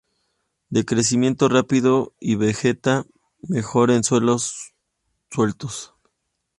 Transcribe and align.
De 0.69 0.83
crecimiento 0.83 1.47
rápido 1.47 2.15
y 2.19 2.33
vegeta 2.33 3.05
mejor 3.39 3.91
en 3.91 4.03
suelos 4.03 4.73
sueltos. 5.29 5.93